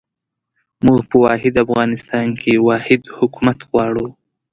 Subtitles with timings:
[0.85, 4.07] موږ په واحد افغانستان کې واحد حکومت غواړو.